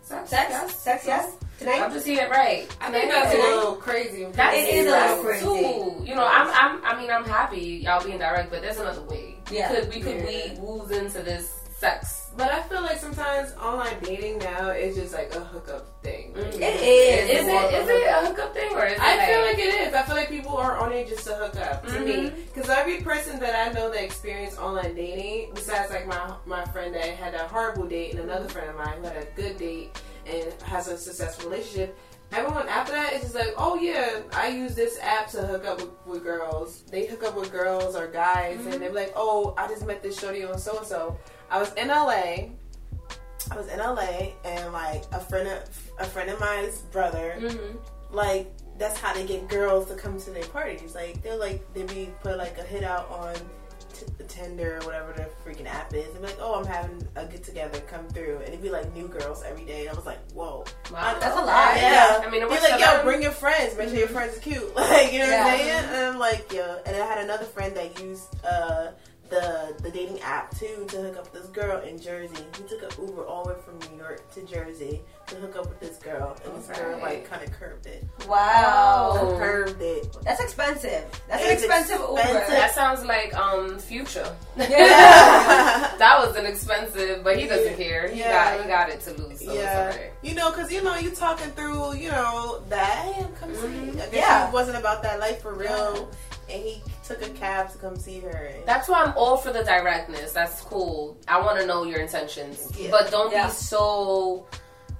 [0.09, 0.77] sex, Sex, yes.
[0.83, 1.33] sex, yes.
[1.61, 1.93] I'm Tonight.
[1.93, 2.67] just here, right?
[2.81, 4.25] I think that's a little crazy.
[4.27, 5.45] That It is is a that's little crazy.
[5.45, 6.09] Too.
[6.11, 9.37] You know, I'm, I'm, I mean, I'm happy y'all being direct, but there's another way.
[9.51, 9.71] Yeah.
[9.73, 10.27] We could, we could Yeah.
[10.27, 12.31] weave woos into this sex.
[12.37, 16.33] But I feel like sometimes online dating now is just like a hookup thing.
[16.35, 16.55] Mm.
[16.55, 17.31] It is.
[17.41, 19.28] Is it, is it a hookup thing or is it I like, feel like it
[19.28, 19.28] is.
[19.99, 21.85] I feel like people are on it just to hook up.
[21.89, 22.47] To me, Mhm.
[22.55, 26.95] because every person that I know that experienced online dating, besides like my my friend
[26.95, 30.01] that had a horrible date and another friend of mine who had a good date
[30.27, 31.99] and has a successful relationship.
[32.31, 35.79] Everyone after that is just like, oh yeah, I use this app to hook up
[35.81, 36.83] with, with girls.
[36.91, 40.19] They hook up with girls or guys, and they're like, oh, I just met this
[40.21, 41.17] shorty on so and so.
[41.51, 42.51] I was in LA.
[43.51, 45.63] I was in LA, and like a friend of
[45.99, 47.77] a friend of mine's brother Mhm.
[48.11, 50.95] like that's how they get girls to come to their parties.
[50.95, 53.35] Like they'll like they be put like a hit out on
[53.95, 56.13] t- Tinder or whatever the freaking app is.
[56.13, 59.09] They're like, oh, I'm having a get together, come through, and it'd be like new
[59.09, 59.81] girls every day.
[59.87, 61.19] And I was like, whoa, Wow.
[61.19, 61.77] That's a lot.
[61.77, 63.77] Yeah, I mean, what's like, yo, bring your friends.
[63.77, 64.73] Make sure your friends are cute.
[64.77, 65.45] Like, you know Yeah.
[65.45, 65.85] what I'm saying?
[65.87, 66.81] And I'm like, yo.
[66.87, 68.89] And I had another friend that used uh,
[69.31, 72.45] the the dating app too to hook up with this girl in Jersey.
[72.57, 75.69] He took an Uber all the way from New York to Jersey to hook up
[75.69, 78.05] with this girl, and this girl like kind of curved it.
[78.27, 79.17] Wow.
[79.21, 79.37] Oh.
[79.39, 80.17] Curved it.
[80.25, 81.05] That's expensive.
[81.29, 82.39] That's an It's expensive, expensive.
[82.41, 82.47] Uber.
[82.55, 84.35] That sounds like um future.
[84.57, 84.69] Yeah.
[85.99, 87.85] that was an expensive, but he doesn't Yeah.
[87.85, 88.09] care.
[88.09, 88.57] He Yeah.
[88.57, 89.41] got he got it to lose.
[89.45, 90.13] So yeah, it's alright.
[90.23, 92.89] you know, because you know, you talking through, you know, that.
[93.15, 93.91] Hey, I'm coming to see.
[93.91, 94.47] I guess Yeah.
[94.49, 96.09] he wasn't about that life for real,
[96.51, 98.53] and he took a cab to come see her.
[98.67, 100.33] That's why I'm all for the directness.
[100.33, 101.17] That's cool.
[101.27, 102.91] I want to know your intentions, Yeah.
[102.91, 103.47] but don't Yeah.
[103.47, 104.47] be so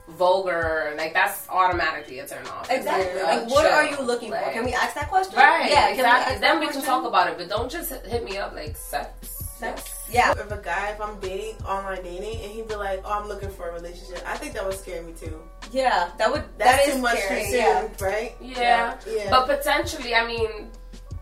[0.09, 0.95] vulgar.
[0.97, 2.71] Like that's automatically a turn off.
[2.71, 3.23] Exactly.
[3.23, 3.73] Like, what chill.
[3.73, 4.39] are you looking for?
[4.53, 5.37] Can we ask that question?
[5.37, 5.71] Right.
[5.71, 5.89] Yeah.
[5.91, 6.35] exactly.
[6.37, 8.55] We then that we can talk about it, but don't just hit, hit me up
[8.55, 9.11] like sex.
[9.59, 9.95] Sex.
[10.11, 10.31] Yeah.
[10.33, 13.51] if a guy, if I'm dating online dating, and he'd be like, "Oh, I'm looking
[13.51, 15.39] for a relationship," I think that would scare me too.
[15.73, 16.11] Yeah.
[16.17, 16.45] That would.
[16.57, 17.41] That's that is too much scary.
[17.41, 17.89] too soon, Yeah.
[18.01, 18.37] right?
[18.41, 18.95] Yeah.
[19.07, 19.31] yeah.
[19.31, 20.71] But potentially, I mean,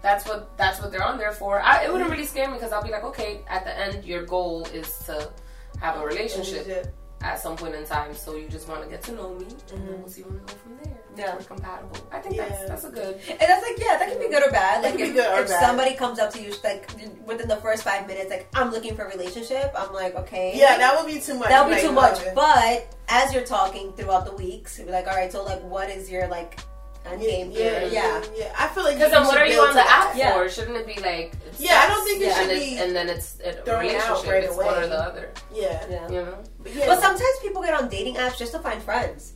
[0.06, 1.60] that's what that's what they're on there for.
[1.60, 2.12] I, it wouldn't mm-hmm.
[2.12, 5.32] really scare me because I'll be like, okay, at the end, your goal is to
[5.80, 8.14] have a relationship at some point in time.
[8.14, 10.00] So you just want to get to know me, and then mm-hmm.
[10.00, 10.96] we'll see where we go from there.
[11.16, 11.34] Yeah.
[11.34, 11.96] We're compatible.
[12.12, 12.48] I think Yeah.
[12.48, 13.18] that's that's a good.
[13.28, 14.84] And that's like, yeah, that can be good or bad.
[14.84, 15.66] Like, if, good or if bad.
[15.66, 16.88] somebody comes up to you, like,
[17.24, 20.52] within the first five minutes, like, I'm looking for a relationship, I'm like, okay.
[20.54, 21.48] Yeah, that would be too much.
[21.48, 22.18] That would be too much.
[22.34, 25.88] But as you're talking throughout the weeks, you'll be like, all right, so, like, what
[25.88, 26.60] is your, like,
[27.08, 27.88] end game yeah, here?
[27.92, 28.54] yeah, yeah.
[28.58, 30.08] I feel like Because then, what are you build on the to that.
[30.10, 30.32] app Yeah.
[30.34, 30.48] for?
[30.48, 31.32] Shouldn't it be like?
[31.46, 32.34] it's Yeah, I don't think it Yeah.
[32.40, 32.78] should and, be.
[32.78, 34.30] and then it's a thrown out relationship.
[34.32, 34.84] right it's one away.
[34.84, 35.32] or the other.
[35.54, 35.86] yeah.
[35.88, 36.08] Yeah.
[36.08, 36.38] You know.
[36.62, 36.86] But yeah.
[36.86, 39.34] But sometimes people get on dating apps just to find friends.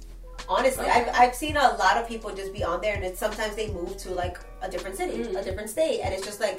[0.48, 0.92] Honestly, Okay.
[0.92, 3.68] I've, I've seen a lot of people just be on there, and it's sometimes they
[3.68, 5.37] move to like a different city, Mm.
[5.38, 6.59] a different state, and it's just like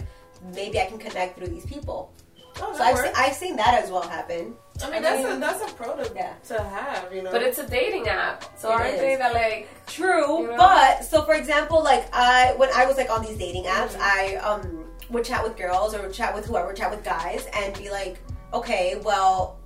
[0.56, 2.14] maybe I can connect through these people.
[2.62, 4.56] Oh, So I've, se- I've seen that as well happen.
[4.84, 6.34] I I mean, that's mean- a that's a pro to, Yeah.
[6.48, 7.32] to have, you know.
[7.32, 9.00] But it's a dating app, so It aren't is.
[9.02, 9.68] they that like?
[9.88, 10.58] True, You know?
[10.58, 14.02] but so for example, like I when I was like on these dating apps, Mhm.
[14.02, 17.90] I um would chat with girls or chat with whoever, chat with guys, and be
[17.92, 18.18] like,
[18.54, 19.58] okay, well,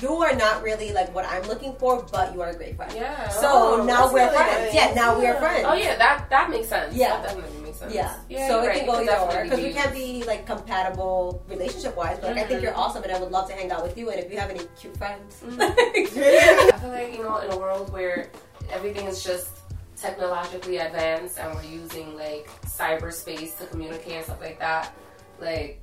[0.00, 2.92] you are not really like what I'm looking for, but you are a great friend.
[2.94, 3.28] Yeah.
[3.28, 3.46] So
[3.80, 4.64] Oh, now we're really friends.
[4.64, 4.74] nice.
[4.74, 5.64] Yeah, now we're friends.
[5.68, 6.94] Oh yeah, that that makes sense.
[6.94, 7.10] Yeah.
[7.18, 7.94] that definitely makes sense.
[8.28, 8.38] Yeah.
[8.38, 8.78] yeah so you're it right.
[8.78, 12.18] can go could either or because we can't be like compatible relationship wise.
[12.20, 12.62] But like, I think Mhm.
[12.64, 14.10] you're awesome, and I would love to hang out with you.
[14.10, 17.92] And if you have any cute friends, I feel like you know, in a world
[17.92, 18.30] where
[18.72, 19.48] everything is just
[19.96, 24.92] technologically advanced and we're using like cyberspace to communicate and stuff like that,
[25.40, 25.80] like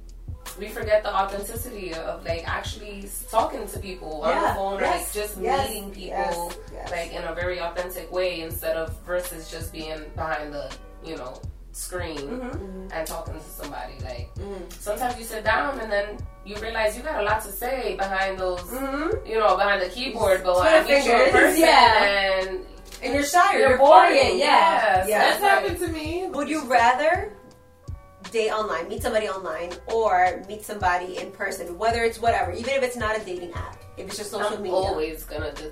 [0.60, 4.82] we forget the authenticity of like actually talking to people on Yeah, the phone or
[4.82, 6.91] yes, like just yes, meeting people yes, yes.
[6.91, 10.71] like in a very authentic way instead of versus just being behind the
[11.03, 11.41] you know
[11.73, 12.88] screen Mm-hmm.
[12.93, 14.71] and talking to somebody like Mhm.
[14.79, 18.38] sometimes you sit down and then you realize you got a lot to say behind
[18.39, 19.25] those mm-hmm.
[19.25, 22.03] you know, behind the keyboard, but when Twitter I meet you in person yeah.
[22.03, 22.65] and
[23.01, 24.39] and you're shy, you're you're boring, boring.
[24.39, 25.09] Yeah, yes.
[25.09, 25.19] yeah.
[25.19, 26.27] That's happened to me.
[26.31, 27.33] Would you rather
[28.31, 31.77] date online, meet somebody online, or meet somebody in person?
[31.77, 34.62] Whether it's whatever, even if it's not a dating app, if it's just social I'm
[34.63, 34.77] media.
[34.77, 35.71] always gonna do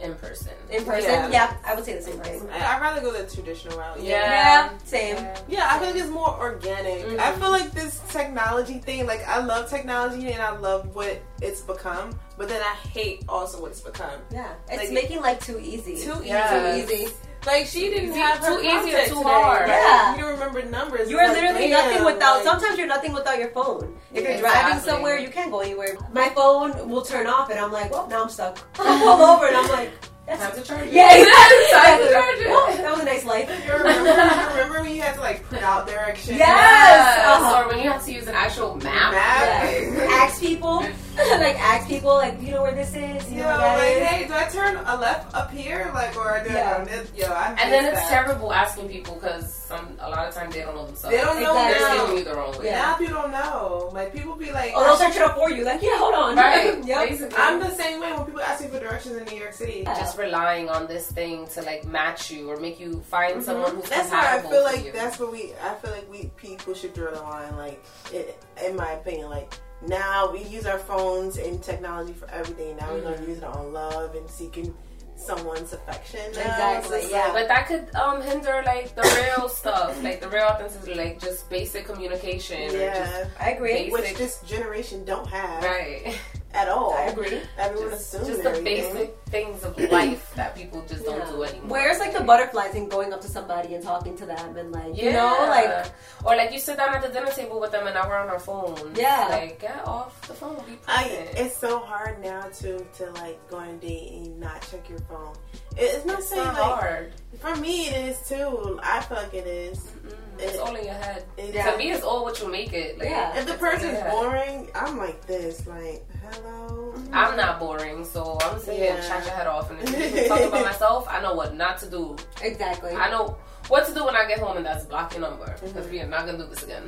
[0.00, 0.52] in person.
[0.70, 1.28] in person, Yeah.
[1.30, 1.56] yeah.
[1.64, 2.48] I would say the same thing.
[2.50, 4.00] I, I'd rather go the traditional route.
[4.00, 4.70] Yeah.
[4.70, 5.16] Yeah, same.
[5.48, 7.04] Yeah, I feel like it's more organic.
[7.06, 7.18] Mhm.
[7.18, 11.60] I feel like this technology thing, like I love technology and I love what it's
[11.62, 14.20] become, but then I hate also what it's become.
[14.30, 15.96] Yeah, it's Like- making like too easy.
[16.02, 16.28] Too easy.
[16.28, 16.74] Yeah.
[16.84, 17.12] Too easy.
[17.46, 19.28] Like she didn't Easy- have her too easy or content too today.
[19.30, 19.68] hard.
[19.68, 20.16] Like, Yeah.
[20.16, 21.08] you don't remember numbers.
[21.10, 22.34] You are like, literally damn, nothing without.
[22.36, 23.96] like- Sometimes you're nothing without your phone.
[24.12, 24.90] If Yeah, you're driving exactly.
[24.90, 25.96] somewhere, you can't go anywhere.
[26.12, 28.58] My phone will turn off, and I'm like, well, now I'm stuck.
[28.78, 29.90] I pull over, and I'm like,
[30.28, 30.92] Time that's to charge it.
[30.92, 31.66] yeah, exactly.
[31.72, 32.48] Time to charge it.
[32.50, 33.48] Well, that was a nice life.
[33.66, 36.36] You remember, you remember when you had to like print out directions?
[36.36, 36.48] Yes!
[36.50, 37.26] Yes.
[37.26, 37.62] Uh-huh.
[37.64, 39.12] Or when you have to use an actual map.
[39.14, 40.10] Map.
[40.10, 40.84] ask people,
[41.40, 43.30] like ask people, like, do you know where this is?
[43.30, 44.06] You Yo, know like, is?
[44.06, 45.90] hey, do I turn a left up here?
[45.94, 46.74] Like, or do Yeah.
[46.74, 47.12] I go this?
[47.16, 48.24] Yo, I And then miss it's that.
[48.24, 51.14] terrible asking people because some a lot of times they don't know themselves.
[51.16, 51.74] They don't know Exactly.
[51.74, 52.04] They're now.
[52.04, 52.64] steering you the wrong way.
[52.66, 52.76] Yeah.
[52.82, 53.90] Now people don't know.
[53.92, 55.64] Like, people be like, Oh, they'll search it up for you.
[55.64, 56.36] Like, yeah, hold on.
[56.36, 56.82] Right.
[56.84, 57.08] yep.
[57.08, 57.36] Basically.
[57.36, 59.82] I'm the same way when people ask me for directions in New York City.
[59.84, 59.94] Yeah.
[59.98, 63.84] just relying on this thing to like match you or make you find someone who's
[63.84, 63.90] Mm-hmm.
[63.90, 64.92] That's why I feel like you.
[64.92, 65.52] that's what we.
[65.62, 67.56] I feel like we people should draw the line.
[67.56, 69.52] Like, it, in my opinion, like
[69.86, 72.76] now we use our phones and technology for everything.
[72.76, 73.14] Now we're Mm-hmm.
[73.14, 74.74] gonna use it on love and seeking
[75.16, 76.20] someone's affection.
[76.28, 77.32] Exactly, So yeah.
[77.32, 81.48] But that could um hinder like the real stuff, like the real authenticity, like just
[81.50, 82.70] basic communication.
[82.74, 83.72] or yeah, I agree.
[83.90, 86.16] Basic- which this generation don't have right.
[86.54, 86.94] at all.
[86.94, 87.40] I agree.
[87.58, 88.94] Everyone Just, assumes just the everything.
[88.94, 91.68] basic things of life that people just don't do anymore.
[91.68, 94.96] Where's like the butterflies and going up to somebody and talking to them and like
[95.00, 95.92] you know like
[96.24, 98.28] or like you sit down at the dinner table with them and now we're on
[98.28, 98.76] our phone.
[98.94, 99.26] Yeah.
[99.30, 100.56] like get off the phone.
[100.66, 101.04] Be I,
[101.36, 105.00] it's so hard now to to like go on a date and not check your
[105.00, 105.34] phone.
[105.76, 107.12] It- It's not it's saying not like hard.
[107.40, 108.78] For me it is too.
[108.82, 109.78] I feel like it is.
[109.78, 111.24] Mm, It's It- all in your head.
[111.36, 112.96] it- To me, it's all what you make it.
[112.98, 113.36] Like, Yeah.
[113.36, 116.94] If the it's all in person's boring, I'm like this, like hello.
[117.12, 119.08] I'm not boring, so I'm sitting here and Yeah.
[119.08, 119.68] chat your head off.
[119.70, 122.16] And if you talk about myself, I know what not to do.
[122.40, 122.92] exactly.
[122.94, 123.36] I know
[123.68, 125.90] what to do when I get home, and that's block your number because Mm-hmm.
[125.90, 126.84] we are not gonna do this again.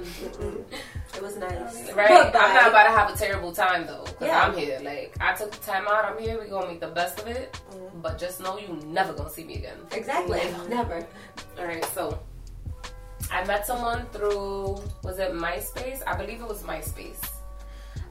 [1.14, 1.93] It was nice.
[1.93, 2.09] Right?
[2.09, 2.38] Goodbye.
[2.38, 4.43] I'm not about to have a terrible time though, because Yeah.
[4.45, 4.81] I'm here.
[4.83, 6.05] Like I took the time out.
[6.05, 6.40] I'm here.
[6.40, 7.53] We gonna make the best of it.
[7.73, 8.01] Mm-hmm.
[8.01, 9.79] But just know you never gonna see me again.
[9.93, 10.40] Exactly.
[10.69, 11.07] Never.
[11.59, 12.19] All right, so
[13.31, 16.01] I met someone through was it MySpace?
[16.07, 17.21] I believe it was MySpace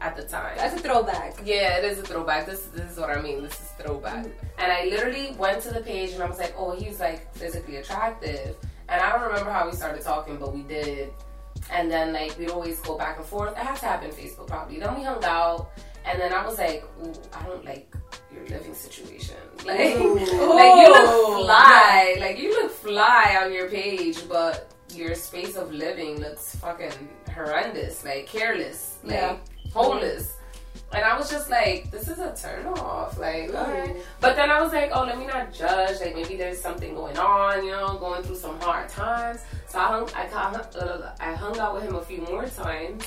[0.02, 0.56] at the time.
[0.58, 1.42] That's a throwback.
[1.46, 2.46] Yeah, it is a throwback.
[2.46, 3.44] This this is what I mean.
[3.44, 4.26] This is throwback.
[4.26, 4.62] Mm-hmm.
[4.62, 7.78] And I literally went to the page and I was like, oh, he's like physically
[7.78, 8.56] attractive.
[8.88, 11.12] And I don't remember how we started talking, but we did.
[11.72, 13.52] And then like we'd always go back and forth.
[13.52, 14.80] It had to happen Facebook probably.
[14.80, 15.72] Then we hung out,
[16.06, 17.94] and then I was like, ooh, I don't like
[18.34, 19.36] your living situation.
[19.66, 20.16] Like, Ooh.
[20.16, 22.16] like you look fly.
[22.18, 26.94] Like you look fly on your page, but your space of living looks fucking
[27.36, 28.06] horrendous.
[28.06, 29.00] Like careless.
[29.04, 29.38] Like Yeah.
[29.74, 30.34] Homeless.
[30.92, 33.20] And I was just like, this is a turn off.
[33.20, 33.96] Like, Ooh.
[34.20, 36.00] But then I was like, oh, let me not judge.
[36.02, 39.42] Like, maybe there's something going on, you know, going through some hard times.
[39.68, 43.04] So I hung, I, uh, I hung out with him a few more times.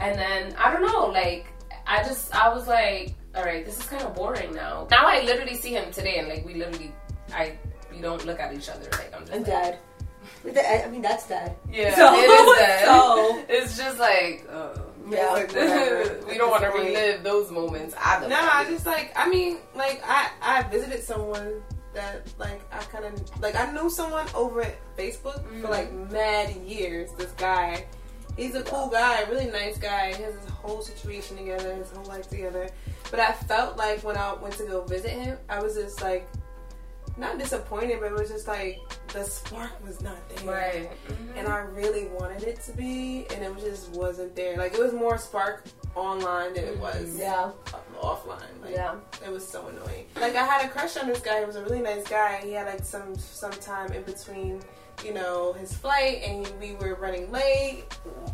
[0.00, 1.46] And then, I don't know, like,
[1.86, 4.88] I just, I was like, all right, this is kind of boring now.
[4.90, 6.92] Now I literally see him today and, like, we literally,
[7.32, 7.56] I,
[7.92, 8.88] we don't look at each other.
[8.92, 9.78] Like, I'm just like, dad.
[10.84, 11.54] I mean, that's dad.
[11.72, 12.84] Yeah, So- it is that.
[12.86, 14.74] so- it's just like, uh,
[15.10, 15.30] Yeah.
[15.32, 15.52] Like,
[16.28, 18.28] we don't want to relive those moments either.
[18.28, 21.62] No, I just like I mean, like I I visited someone
[21.94, 25.62] that like I kind of like I knew someone over at Facebook Mm-hmm.
[25.62, 27.10] for like mad years.
[27.18, 27.84] This guy,
[28.36, 30.14] he's a cool guy, really nice guy.
[30.14, 32.68] He has his whole situation together, his whole life together.
[33.10, 36.28] But I felt like when I went to go visit him, I was just like
[37.16, 38.78] not disappointed, but it was just like
[39.12, 40.46] the spark was not there.
[40.46, 40.90] right.
[41.08, 41.38] Mm-hmm.
[41.38, 44.56] And I really wanted it to be, and it just wasn't there.
[44.56, 47.00] Like it was more spark online than it mm-hmm.
[47.02, 47.50] was Yeah.
[48.00, 48.42] offline.
[48.62, 48.94] Like, Yeah.
[49.24, 50.06] it was so annoying.
[50.16, 51.40] Like I had a crush on this guy.
[51.40, 52.40] He was a really nice guy.
[52.44, 54.60] He had like some some time in between,
[55.04, 57.84] you know, his flight, and we were running late.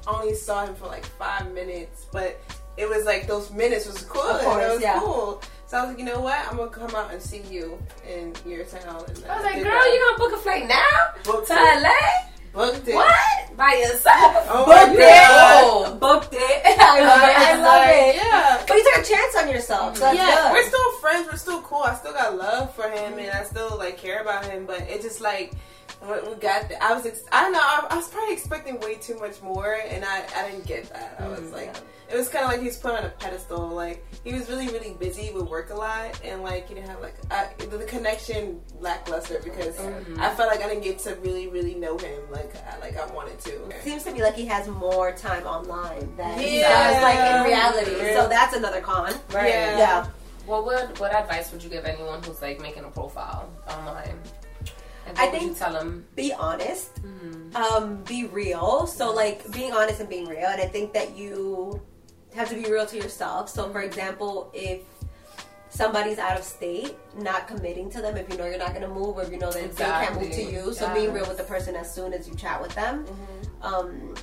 [0.06, 2.40] Only saw him for like five minutes, but
[2.76, 4.22] it was like those minutes was cool.
[4.22, 5.00] Course, it was yeah.
[5.00, 5.42] cool.
[5.66, 6.38] So I was like, you know what?
[6.48, 7.76] I'm gonna come out and see you
[8.08, 8.82] in your town.
[8.82, 9.90] And I was uh, like, girl, that.
[9.92, 11.82] you gonna book a flight now booked to it.
[11.82, 11.90] LA?
[12.52, 12.94] Booked it.
[12.94, 13.56] What?
[13.56, 14.46] By yourself?
[14.48, 16.00] Oh Booked it.
[16.00, 16.62] Booked it.
[16.80, 17.36] I love it.
[17.36, 18.16] I love like, it.
[18.16, 18.64] Yeah.
[18.66, 19.96] But you took a chance on yourself.
[19.96, 20.52] So yeah, good.
[20.52, 21.28] we're still friends.
[21.30, 21.82] We're still cool.
[21.82, 24.66] I still got love for him, and I still like care about him.
[24.66, 25.52] But it just like
[26.02, 28.96] we got, the, I was, ex- I don't know, I, I was probably expecting way
[28.96, 31.16] too much more, and I, I didn't get that.
[31.18, 31.74] I was mm, like,
[32.08, 33.68] it was kind of like he was put on a pedestal.
[33.68, 37.00] Like he was really, really busy with work a lot, and like you didn't have
[37.00, 40.20] like I, the, the connection lackluster because mm-hmm.
[40.20, 43.06] I felt like I didn't get to really, really know him like I, like I
[43.12, 43.82] wanted to.
[43.82, 47.96] seems to be like he has more time online than he does like in reality.
[47.96, 48.22] Yeah.
[48.22, 49.12] So that's another con.
[49.32, 49.48] Right.
[49.48, 49.78] Yeah.
[49.78, 50.06] Yeah.
[50.46, 54.16] What would what advice would you give anyone who's like making a profile online?
[55.18, 56.06] I what would you think- tell them.
[56.14, 56.94] Be honest.
[57.02, 57.56] Mm-hmm.
[57.56, 58.86] Um, be real.
[58.86, 60.46] So like being honest and being real.
[60.46, 61.80] And I think that you
[62.34, 63.48] have to be real to yourself.
[63.48, 64.82] So for example, if
[65.70, 68.88] somebody's out of state, not committing to them if you know you're not going to
[68.88, 70.72] move or if you know that they can't move to you.
[70.72, 73.04] So being real with the person as soon as you chat with them.
[73.62, 74.14] Um,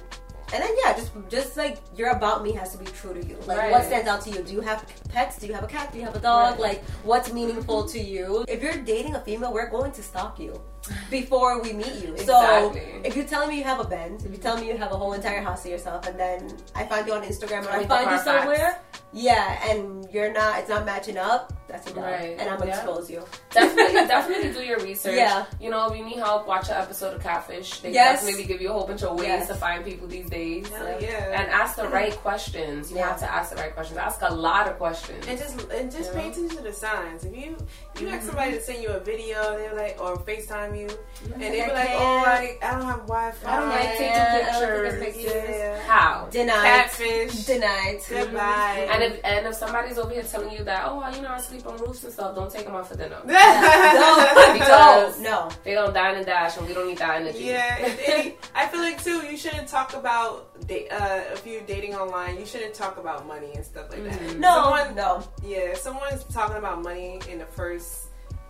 [0.53, 3.37] and then yeah, just just like your about me has to be true to you.
[3.47, 3.71] Like Right.
[3.71, 4.43] what stands out to you?
[4.43, 5.39] Do you have pets?
[5.39, 5.91] Do you have a cat?
[5.91, 6.51] Do you have a dog?
[6.53, 6.59] Right.
[6.59, 8.45] Like what's meaningful to you?
[8.47, 10.61] If you're dating a female, we're going to stalk you
[11.09, 12.17] before we meet you.
[12.17, 14.91] So if you tell me you have a Benz, if you tell me you have
[14.91, 17.79] a whole entire house to yourself, and then I find you on Instagram or I
[17.79, 18.79] With find you somewhere,
[19.13, 21.53] yeah, and you're not, it's not matching up.
[21.67, 22.35] That's a dub, Right.
[22.37, 22.77] and I'm gonna Yeah.
[22.77, 23.23] expose you.
[23.51, 25.15] definitely, definitely do your research.
[25.15, 25.45] Yeah.
[25.59, 27.79] You know, if you need help, watch an episode of Catfish.
[27.79, 28.19] They Yes.
[28.21, 29.47] definitely give you a whole bunch of ways Yes.
[29.47, 30.67] to find people these days.
[30.69, 31.39] Hell yeah.
[31.41, 32.91] And ask the right questions.
[32.91, 33.07] You Yeah.
[33.09, 33.97] have to ask the right questions.
[33.97, 35.25] Ask a lot of questions.
[35.27, 36.19] And just and just Yeah.
[36.21, 37.23] pay attention to the signs.
[37.23, 37.55] If you
[37.99, 38.25] you ask mm-hmm.
[38.27, 40.89] somebody to send you a video, they're like or FaceTime you,
[41.33, 42.01] and they're like, can't.
[42.01, 43.51] "Oh, I, I don't have Wi-Fi.
[43.51, 45.03] I don't like taking Yeah, don't pictures.
[45.03, 45.49] take pictures.
[45.49, 45.79] Yeah.
[45.87, 46.27] How?
[46.29, 46.63] Denied.
[46.65, 47.33] Catfish.
[47.45, 47.99] Denied.
[48.09, 48.87] Goodbye.
[48.91, 51.39] And if and if somebody's over here telling you that, oh, well, you know, I
[51.39, 53.17] sleep on roofs and stuff, don't take them out for dinner.
[53.25, 55.51] No, Because- no, no.
[55.63, 57.43] They don't dine and dash, and we don't need that energy.
[57.45, 59.25] Yeah, any, I feel like too.
[59.25, 62.37] You shouldn't talk about da- uh, if you're dating online.
[62.39, 64.19] You shouldn't talk about money and stuff like that.
[64.19, 64.39] Mhm.
[64.39, 65.23] No, Someone, no.
[65.43, 68.02] yeah, if someone's talking about money in the first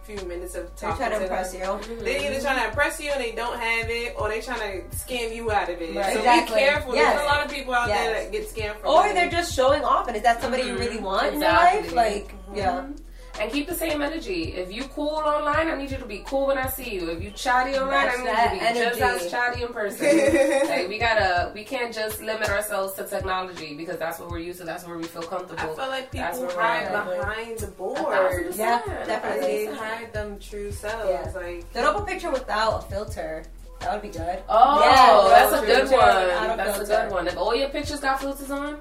[0.04, 1.80] few minutes of They're trying to to impress them.
[1.90, 2.00] you.
[2.02, 4.96] They either trying to impress you and they don't have it, or they trying to
[4.96, 5.96] scam you out of it.
[5.96, 6.14] Right.
[6.14, 6.56] So Exactly.
[6.56, 6.96] be careful.
[6.96, 7.16] Yes.
[7.16, 8.92] There's a lot of people out there that get scammed from.
[8.92, 11.06] Or they're just showing off, and is that somebody you really mm-hmm.
[11.06, 11.86] want in your life?
[11.86, 11.96] Exactly.
[11.96, 12.72] Like, yeah.
[12.72, 12.94] Mm-hmm.
[13.40, 14.54] And keep the same energy.
[14.54, 17.10] If you cool online, I need you to be cool when I see you.
[17.10, 20.06] If you chatty online, Match I need you to be just as chatty in person.
[20.70, 24.60] like we gotta, we can't just limit ourselves to technology because that's what we're used
[24.60, 24.66] to.
[24.66, 25.72] That's where we feel comfortable.
[25.72, 28.58] I feel like That's people where hide behind the A thousand boards.
[28.58, 29.66] Yeah, definitely.
[29.66, 31.10] They hide them true selves.
[31.10, 31.32] Yeah.
[31.36, 33.46] Like Throw up a picture without a filter.
[33.80, 34.42] That would be good.
[34.48, 36.10] Oh, Yeah, that's that's a good one.
[36.10, 37.28] Out of That's a good one.
[37.28, 38.80] If all your pictures got filters on,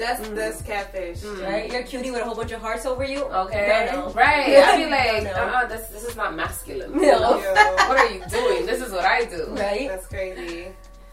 [0.00, 1.18] that's that's catfish.
[1.20, 1.46] Mm.
[1.46, 1.70] Right?
[1.70, 3.20] You're a cutie with a whole bunch of hearts over you.
[3.44, 4.12] okay, No, no.
[4.14, 4.56] right?
[4.66, 5.52] I'd be like, No, no.
[5.52, 6.90] uh-uh, this this is not masculine.
[6.96, 7.02] No.
[7.02, 7.54] Yo,
[7.88, 8.66] what are you doing?
[8.66, 9.42] This is what I do.
[9.50, 9.88] Right?
[9.88, 10.72] that's crazy.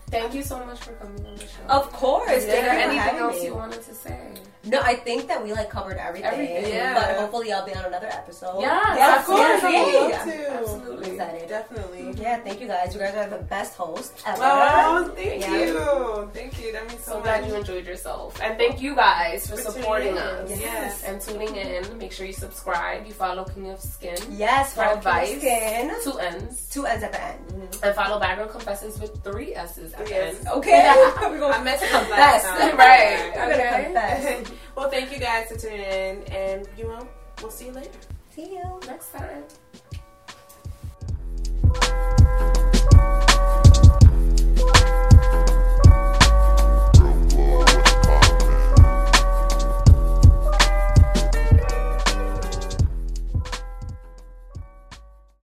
[0.10, 1.64] Thank you so much for coming on the show.
[1.68, 2.32] Of course.
[2.32, 3.46] Is Thank there anything else me.
[3.48, 4.27] you wanted to say?
[4.68, 6.32] No, I think that we like covered everything.
[6.32, 6.94] Everything, yeah.
[6.94, 8.60] But hopefully I'll be on another episode.
[8.62, 10.26] Yes, yeah, of course, I would love Yeah.
[10.26, 10.52] to.
[10.60, 11.12] Absolutely.
[11.12, 11.50] Excited.
[11.50, 12.00] Definitely.
[12.02, 12.22] Mm-hmm.
[12.22, 12.94] Yeah, thank you guys.
[12.94, 14.40] You guys are the best hosts ever.
[14.42, 15.56] Oh, thank Yeah.
[15.58, 16.30] you.
[16.34, 16.72] Thank you.
[16.74, 17.24] That means so, So much.
[17.24, 18.40] glad you enjoyed yourself.
[18.42, 20.50] And thank you guys for, For supporting us.
[20.50, 21.04] Yes.
[21.04, 21.98] And tuning in.
[21.98, 23.06] Make sure you subscribe.
[23.08, 24.18] You follow King of Skin.
[24.32, 25.38] Yes, For for advice.
[25.38, 25.92] Skin.
[26.04, 26.68] Two N's.
[26.70, 27.40] Two N's at the end.
[27.48, 27.86] Mm-hmm.
[27.86, 30.38] And follow Background Confessions with three S's at the end.
[30.48, 30.94] Okay.
[31.22, 32.44] We're I gonna messed up Confess.
[32.78, 33.32] Right.
[33.36, 34.44] we're gonna Okay
[34.76, 37.08] well, thank you guys for tuning in, and you know,
[37.42, 37.90] we'll see you later.
[38.36, 39.44] See you next time.